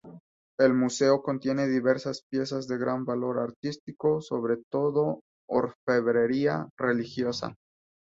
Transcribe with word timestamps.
El 0.57 0.73
Museo 0.73 1.21
contiene 1.21 1.67
diversas 1.67 2.23
piezas 2.27 2.65
de 2.67 2.75
gran 2.79 3.05
valor 3.05 3.37
artístico, 3.37 4.19
sobre 4.19 4.57
todo 4.71 5.21
orfebrería 5.47 6.67
religiosa. 6.75 7.55